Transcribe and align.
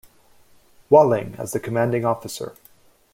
Wahlig 0.89 1.37
as 1.39 1.51
the 1.51 1.59
commanding 1.59 2.05
officer. 2.05 2.55